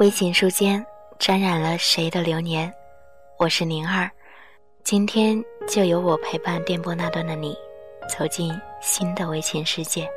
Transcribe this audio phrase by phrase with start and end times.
[0.00, 0.82] 微信书间
[1.18, 2.72] 沾染了谁的流年？
[3.38, 4.10] 我是宁儿，
[4.82, 7.54] 今天就由我陪伴电波那端的你，
[8.08, 10.08] 走进新的微信世界。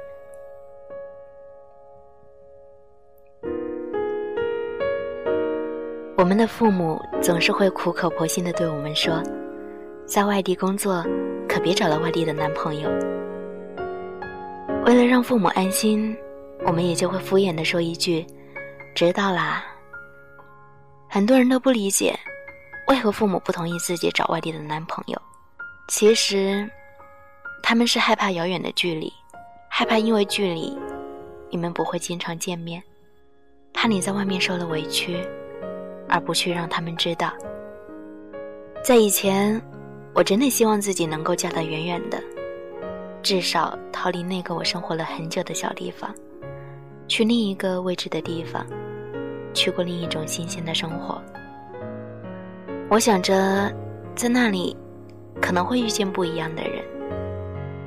[6.15, 9.21] 我们的父母总是会苦口婆心的对我们说，
[10.05, 11.03] 在外地工作，
[11.45, 12.89] 可别找了外地的男朋友。
[14.85, 16.15] 为了让父母安心，
[16.65, 18.25] 我们也就会敷衍的说一句
[18.95, 19.65] ：“知道啦。”
[21.13, 22.19] 很多人都不理解，
[22.87, 25.21] 为何父母不同意自己找外地的男朋友。
[25.87, 26.67] 其实，
[27.61, 29.13] 他们是害怕遥远的距离，
[29.69, 30.75] 害怕因为距离，
[31.51, 32.81] 你们不会经常见面，
[33.75, 35.23] 怕你在外面受了委屈，
[36.09, 37.31] 而不去让他们知道。
[38.83, 39.61] 在以前，
[40.15, 42.19] 我真的希望自己能够嫁得远远的，
[43.21, 46.11] 至少逃离那个我生活了很久的小地方，
[47.07, 48.65] 去另一个未知的地方。
[49.53, 51.21] 去过另一种新鲜的生活，
[52.89, 53.71] 我想着，
[54.15, 54.75] 在那里
[55.41, 56.83] 可能会遇见不一样的人，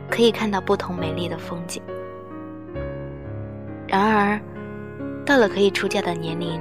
[0.09, 1.83] 可以看到不同美丽的风景。
[3.87, 4.41] 然而，
[5.25, 6.61] 到了可以出嫁的年龄，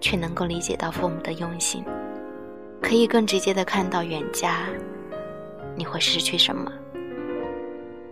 [0.00, 1.84] 却能够理解到父母的用心，
[2.80, 4.66] 可以更直接的看到远嫁
[5.74, 6.72] 你会失去什么。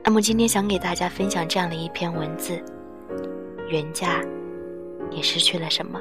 [0.05, 2.63] 那么今天想给大家分享这样的一篇文字：
[3.69, 4.21] 远嫁。
[5.11, 6.01] 你失去了什么？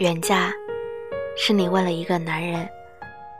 [0.00, 0.52] 远嫁，
[1.38, 2.68] 是你为了一个男人，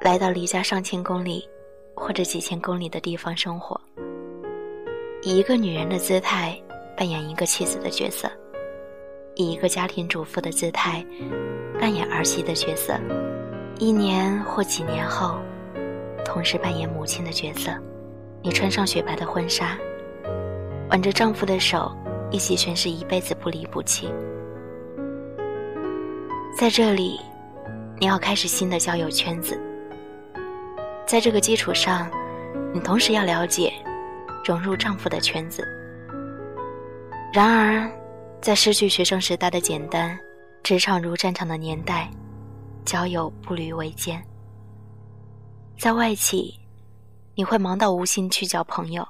[0.00, 1.46] 来到离家上千公里
[1.94, 3.78] 或者几千公里的地方生活，
[5.22, 6.58] 以一个女人的姿态
[6.96, 8.30] 扮演一个妻子的角色，
[9.36, 11.06] 以一个家庭主妇的姿态。
[11.78, 12.98] 扮演儿媳的角色，
[13.78, 15.38] 一年或几年后，
[16.24, 17.70] 同时扮演母亲的角色。
[18.42, 19.76] 你穿上雪白的婚纱，
[20.88, 21.94] 挽着丈夫的手，
[22.30, 24.10] 一起宣誓一辈子不离不弃。
[26.58, 27.20] 在这里，
[27.98, 29.60] 你要开始新的交友圈子。
[31.06, 32.10] 在这个基础上，
[32.72, 33.70] 你同时要了解，
[34.46, 35.62] 融入丈夫的圈子。
[37.34, 37.90] 然而，
[38.46, 40.16] 在失去学生时代的简单。
[40.62, 42.08] 职场如战场的年代，
[42.84, 44.24] 交友步履维艰。
[45.76, 46.54] 在外企，
[47.34, 49.02] 你会忙到无心去交朋友；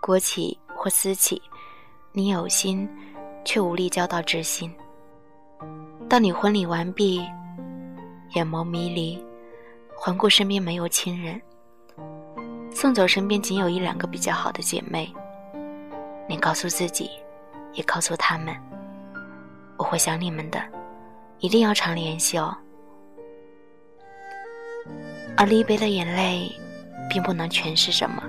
[0.00, 1.40] 国企或私企，
[2.10, 2.88] 你有心，
[3.44, 4.68] 却无力交到知心。
[6.08, 7.24] 当你婚礼完毕，
[8.34, 9.24] 眼眸迷离，
[9.94, 11.40] 环顾身边没有亲人，
[12.72, 15.08] 送走身边仅有一两个比较好的姐妹，
[16.28, 17.08] 你告诉自己，
[17.74, 18.54] 也告诉他们。
[19.76, 20.62] 我会想你们的，
[21.38, 22.56] 一定要常联系哦。
[25.36, 26.52] 而离别的眼泪，
[27.08, 28.22] 并不能诠释什么，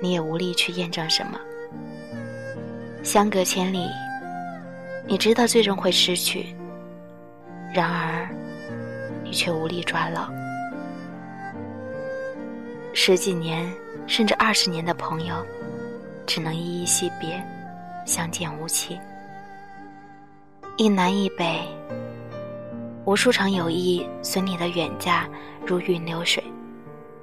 [0.00, 1.40] 你也无力去验证什么。
[3.02, 3.88] 相隔千里，
[5.06, 6.54] 你知道最终会失去，
[7.72, 8.28] 然而
[9.22, 10.28] 你却无力抓牢。
[12.92, 13.72] 十几年
[14.06, 15.34] 甚至二十年的朋友，
[16.26, 17.42] 只能依依惜别，
[18.04, 18.98] 相见无期。
[20.76, 21.60] 一南一北，
[23.04, 25.28] 无数场友谊随你的远嫁
[25.64, 26.42] 如云流水，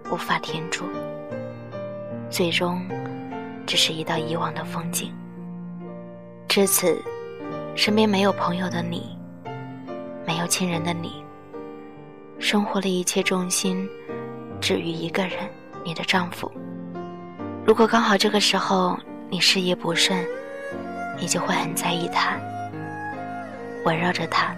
[0.09, 0.85] 无法停住，
[2.29, 2.81] 最终
[3.65, 5.13] 只是一道遗忘的风景。
[6.47, 7.01] 至此，
[7.75, 9.17] 身边没有朋友的你，
[10.25, 11.23] 没有亲人的你，
[12.39, 13.87] 生活的一切重心
[14.59, 15.49] 只于一个人，
[15.83, 16.51] 你的丈夫。
[17.65, 18.97] 如果刚好这个时候
[19.29, 20.25] 你事业不顺，
[21.21, 22.35] 你就会很在意他。
[23.85, 24.53] 围绕着他。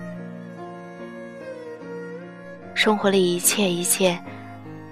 [2.73, 4.17] 生活里一切一切，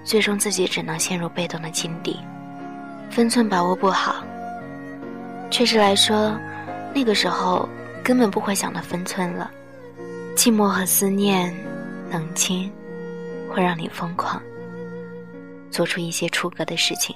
[0.04, 2.20] 最终自己只能陷入被动的境地，
[3.10, 4.22] 分寸把握不好。
[5.50, 6.38] 确实来说，
[6.94, 7.68] 那个时候
[8.04, 9.50] 根本不会想到分寸了。
[10.36, 11.54] 寂寞和思念，
[12.10, 12.72] 冷清，
[13.50, 14.40] 会让你疯狂，
[15.70, 17.14] 做出一些出格的事情。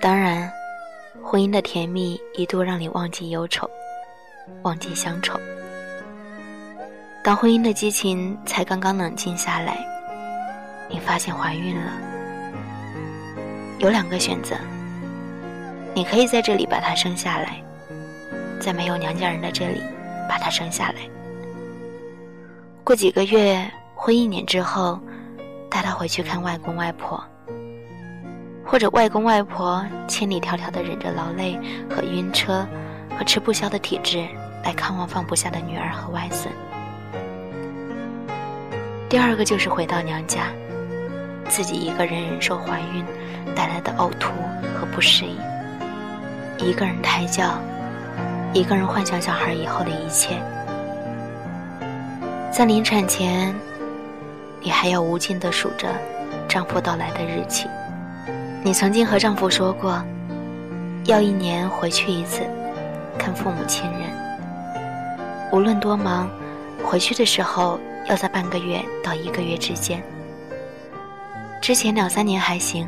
[0.00, 0.50] 当然，
[1.26, 3.68] 婚姻的甜蜜一度让你忘记忧愁，
[4.62, 5.40] 忘记乡愁。
[7.22, 9.78] 当婚姻的激情才刚刚冷静下来，
[10.90, 11.92] 你发现怀孕了。
[13.78, 14.54] 有两个选择：
[15.94, 17.58] 你可以在这里把她生下来，
[18.60, 19.80] 在没有娘家人的这里
[20.28, 21.08] 把她生下来。
[22.84, 25.00] 过几个月，婚一年之后，
[25.70, 27.24] 带她回去看外公外婆，
[28.66, 31.58] 或者外公外婆千里迢迢的忍着劳累
[31.88, 32.66] 和晕车
[33.16, 34.26] 和吃不消的体质
[34.64, 36.52] 来看望放不下的女儿和外孙。
[39.08, 40.46] 第二个就是回到娘家，
[41.48, 43.04] 自己一个人忍受怀孕
[43.54, 44.32] 带来的呕吐
[44.74, 45.38] 和不适应，
[46.58, 47.60] 一个人胎教，
[48.52, 50.42] 一个人幻想小孩以后的一切。
[52.50, 53.54] 在临产前，
[54.60, 55.88] 你还要无尽的数着
[56.48, 57.68] 丈夫到来的日期。
[58.64, 60.02] 你曾经和丈夫说过，
[61.04, 62.40] 要一年回去一次，
[63.18, 64.00] 看父母亲人。
[65.52, 66.28] 无论多忙，
[66.82, 67.78] 回去的时候。
[68.06, 70.02] 要在半个月到一个月之间。
[71.62, 72.86] 之前两三年还行，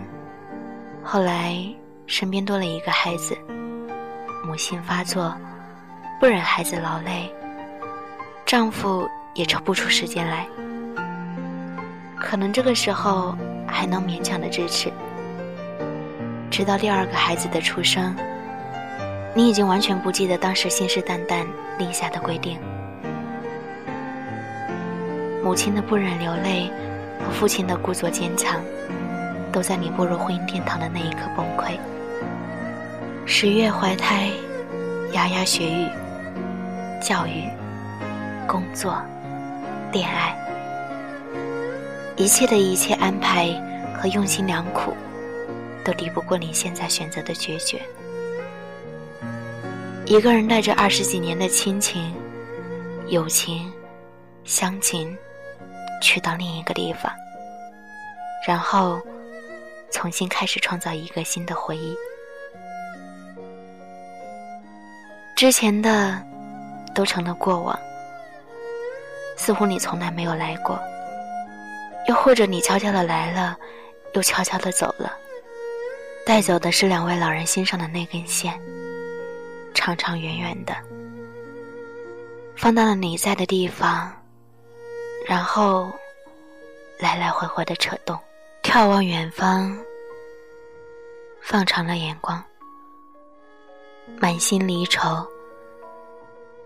[1.03, 1.57] 后来
[2.07, 3.35] 身边多了一个孩子，
[4.45, 5.35] 母性发作，
[6.21, 7.33] 不忍孩子劳累，
[8.45, 10.47] 丈夫也抽不出时间来。
[12.21, 13.35] 可能这个时候
[13.67, 14.93] 还能勉强的支持，
[16.57, 18.17] 直到第二个孩子的出生，
[19.35, 21.45] 你已经完全不记得当时信誓旦旦
[21.79, 22.59] 立下的规定。
[25.45, 26.71] 母亲的不忍流泪，
[27.23, 28.59] 和父亲的故作坚强，
[29.53, 31.79] 都在你步入婚姻殿堂的那一刻崩溃。
[33.27, 34.31] 十月怀胎，
[35.13, 35.87] 牙牙学语，
[37.03, 37.45] 教育、
[38.47, 38.97] 工作、
[39.93, 40.35] 恋爱，
[42.17, 43.51] 一切的一切安排
[43.95, 44.97] 和用心良苦，
[45.87, 47.81] 都抵不过你现在选择的决绝。
[50.05, 52.13] 一个人带着二十几年的亲情、
[53.07, 53.73] 友情、
[54.45, 55.17] 乡情。
[56.03, 57.11] 去到另一个地方，
[58.47, 59.01] 然后
[59.91, 61.97] 重新开始创造一个新的回忆。
[65.35, 66.23] 之前的
[66.95, 67.77] 都成了过往，
[69.39, 70.79] 似乎你从来没有来过，
[72.09, 73.57] 又或者你悄悄的来了，
[74.13, 75.11] 又悄悄的走了，
[76.27, 78.61] 带走的是两位老人心上的那根线，
[79.73, 80.75] 长长远远的，
[82.57, 84.13] 放到了你在的地方。
[85.25, 85.89] 然后，
[86.99, 88.19] 来来回回的扯动，
[88.65, 89.79] 眺望远方，
[91.41, 92.43] 放长了眼光，
[94.19, 95.25] 满心离愁，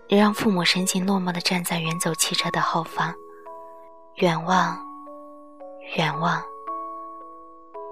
[0.07, 3.13] 也让父母神情落寞的站在远走汽车的后方，
[4.15, 4.75] 远望，
[5.97, 6.43] 远望，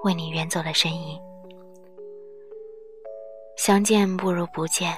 [0.02, 1.16] 为你远走的身影。
[3.62, 4.96] 相见不如不见，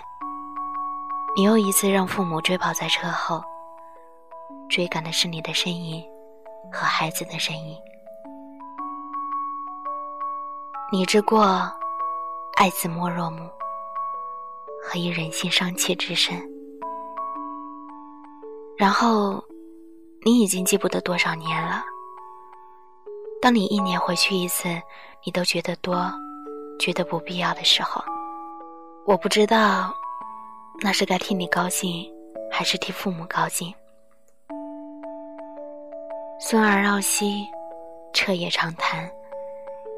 [1.35, 3.43] 你又一次让父母追跑在车后。
[4.71, 6.01] 追赶的是你的身影
[6.73, 7.77] 和孩子的身影。
[10.93, 11.45] 你之过，
[12.57, 13.51] 爱子莫若母，
[14.85, 16.41] 何以忍心伤妾之身？
[18.79, 19.43] 然后，
[20.25, 21.83] 你已经记不得多少年了。
[23.41, 24.69] 当你一年回去一次，
[25.27, 26.09] 你都觉得多，
[26.79, 28.01] 觉得不必要的时候，
[29.05, 29.93] 我不知道，
[30.81, 32.09] 那是该替你高兴，
[32.49, 33.75] 还是替父母高兴？
[36.39, 37.45] 孙儿绕膝，
[38.13, 39.11] 彻夜长谈，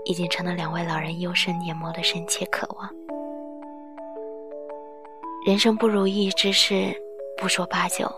[0.07, 2.91] 已经成了两位老人幽深眼眸的深切渴望。
[5.47, 6.91] 人生不如意之事，
[7.37, 8.11] 不说八九，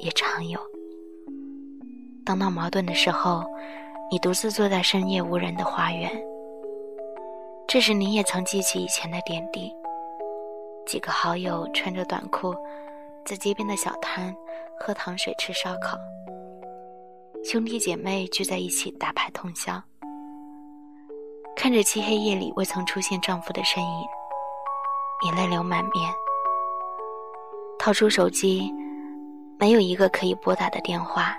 [0.00, 0.58] 也常有。
[2.24, 3.44] 当闹矛盾的时候，
[4.10, 6.10] 你独自坐在深夜无人的花园。
[7.68, 9.72] 这时，你也曾记起以前的点滴：
[10.86, 12.54] 几个好友穿着短裤，
[13.24, 14.32] 在街边的小摊
[14.78, 15.98] 喝糖水、吃烧烤。
[17.44, 19.82] 兄弟姐妹聚在一起打牌通宵，
[21.56, 24.06] 看着漆黑夜里未曾出现丈夫的身影，
[25.24, 26.12] 你泪流满面。
[27.78, 28.72] 掏出手机，
[29.58, 31.36] 没有一个可以拨打的电话。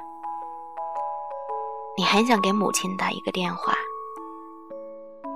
[1.97, 3.73] 你很想给母亲打一个电话，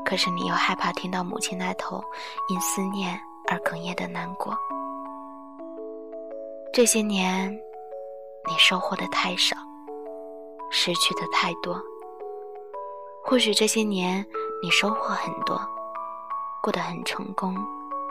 [0.06, 2.03] 可是你又害怕听到母亲那头
[2.50, 3.20] 因思念
[3.51, 4.58] 而哽咽的难过。
[6.72, 7.51] 这些年，
[8.48, 9.58] 你收获的太少，
[10.72, 11.77] 失去的太多。
[13.22, 14.25] 或许这些年
[14.63, 15.62] 你收获很多，
[16.63, 17.53] 过得很成功，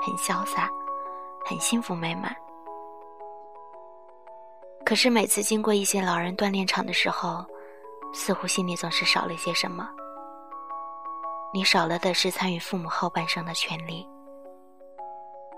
[0.02, 0.68] 很潇洒，
[1.46, 2.36] 很幸福美满。
[4.84, 7.42] 可是每次经过一些老人锻炼场的时候，
[8.12, 9.88] 似乎心里总是少了些什么。
[11.54, 14.06] 你少了的是参与父母后半生的权利，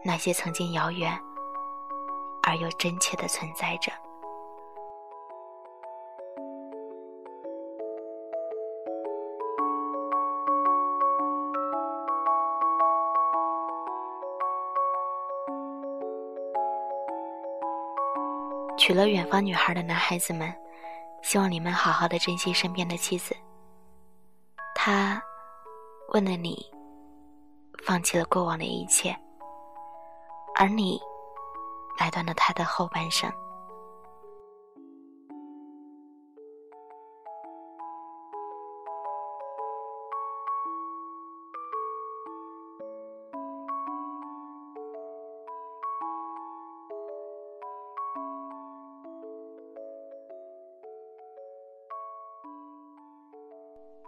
[0.05, 1.19] 那些曾经遥远
[2.43, 3.93] 而又真切的存在着。
[18.77, 20.53] 娶了远方女孩的男孩子们，
[21.23, 23.33] 希望你们好好的珍惜身边的妻子。
[24.75, 25.23] 他
[26.09, 26.69] 问了你，
[27.85, 29.17] 放弃了过往的一切，
[30.63, 30.97] 而你
[31.99, 33.29] 来断了他的后半生。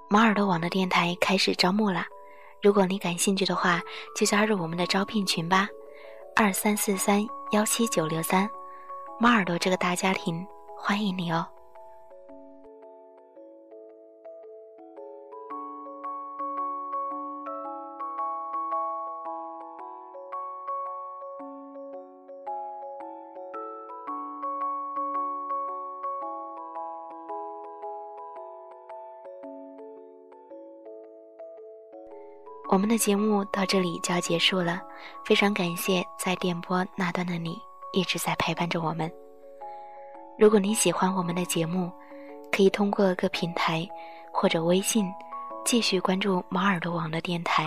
[0.09, 2.07] 马耳朵网的电台开始招募了，
[2.63, 3.83] 如果你感兴趣的话，
[4.15, 5.69] 就加入我们的招聘群吧，
[6.37, 8.51] 二三四三幺七九六三，
[9.21, 10.45] 猫耳朵这个大家庭
[10.77, 11.47] 欢迎你哦。
[32.85, 34.79] 我们的节目到这里就要结束了，
[35.25, 37.59] 非常感谢在电波那端的你
[37.95, 39.11] 一直在陪伴着我们。
[40.39, 41.91] 如果你喜欢我们的节目，
[42.53, 43.89] 可以通过各平台
[44.31, 45.07] 或者微信
[45.65, 47.67] 继续关注猫耳朵网的电台。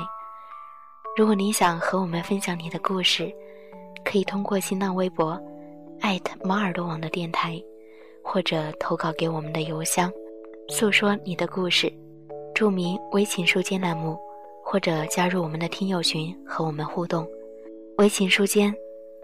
[1.18, 3.34] 如果你想和我们分享你的故事，
[4.06, 5.36] 可以通过新浪微博
[6.00, 7.60] 艾特猫耳朵网的电台，
[8.24, 10.12] 或者投稿给我们的邮箱，
[10.70, 11.92] 诉说你的故事，
[12.54, 14.16] 注明“微情书间”栏目。
[14.70, 17.26] 或者加入我们的听友群和我们互动，
[18.00, 18.76] 微情书间，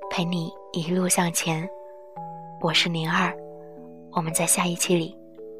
[0.09, 1.69] 陪你一路向前。
[2.62, 3.35] 我是灵儿，
[4.13, 5.13] 我们在下一期里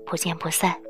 [0.05, 0.81] 不见不散。